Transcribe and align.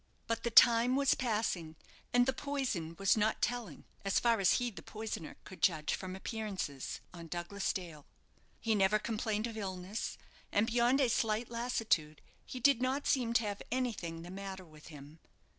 But 0.25 0.41
the 0.41 0.49
time 0.49 0.95
was 0.95 1.13
passing, 1.13 1.75
and 2.11 2.25
the 2.25 2.33
poison 2.33 2.95
was 2.97 3.15
not 3.15 3.39
telling, 3.39 3.83
as 4.03 4.19
far 4.19 4.39
as 4.39 4.53
he, 4.53 4.71
the 4.71 4.81
poisoner, 4.81 5.37
could 5.43 5.61
judge 5.61 5.93
from 5.93 6.15
appearances, 6.15 7.01
on 7.13 7.27
Douglas 7.27 7.71
Dale. 7.71 8.07
He 8.59 8.73
never 8.73 8.97
complained 8.97 9.45
of 9.45 9.57
illness, 9.57 10.17
and 10.51 10.65
beyond 10.65 10.99
a 11.01 11.07
slight 11.07 11.51
lassitude, 11.51 12.19
he 12.43 12.59
did 12.59 12.81
not 12.81 13.05
seem 13.05 13.33
to 13.33 13.43
have 13.43 13.61
anything 13.71 14.23
the 14.23 14.31
matter 14.31 14.65
with 14.65 14.87
him. 14.87 15.19